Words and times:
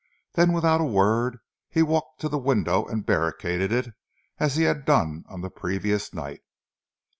Then 0.33 0.51
without 0.51 0.81
a 0.81 0.83
word 0.83 1.37
he 1.69 1.83
walked 1.83 2.19
to 2.21 2.27
the 2.27 2.39
window 2.39 2.85
and 2.85 3.05
barricaded 3.05 3.71
it 3.71 3.93
as 4.39 4.55
he 4.55 4.63
had 4.63 4.83
done 4.83 5.23
on 5.29 5.41
the 5.41 5.51
previous 5.51 6.11
night. 6.11 6.41